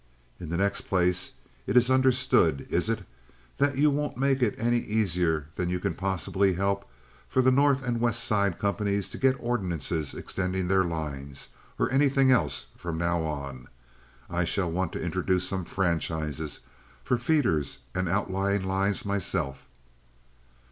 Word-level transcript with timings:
"In 0.39 0.49
the 0.49 0.57
next 0.57 0.81
place, 0.89 1.33
it 1.67 1.77
is 1.77 1.91
understood, 1.91 2.65
is 2.71 2.89
it, 2.89 3.05
that 3.59 3.77
you 3.77 3.91
won't 3.91 4.17
make 4.17 4.41
it 4.41 4.55
any 4.57 4.79
easier 4.79 5.49
than 5.57 5.69
you 5.69 5.79
can 5.79 5.93
possibly 5.93 6.53
help 6.53 6.89
for 7.29 7.43
the 7.43 7.51
North 7.51 7.83
and 7.83 8.01
West 8.01 8.23
Side 8.23 8.57
companies 8.57 9.09
to 9.09 9.19
get 9.19 9.35
ordinances 9.39 10.15
extending 10.15 10.67
their 10.69 10.83
lines, 10.83 11.49
or 11.77 11.87
anything 11.91 12.31
else, 12.31 12.65
from 12.75 12.97
now 12.97 13.21
on? 13.21 13.67
I 14.27 14.43
shall 14.43 14.71
want 14.71 14.91
to 14.93 14.99
introduce 15.03 15.47
some 15.47 15.65
franchises 15.65 16.61
for 17.03 17.19
feeders 17.19 17.77
and 17.93 18.09
outlying 18.09 18.63
lines 18.63 19.05
myself." 19.05 19.67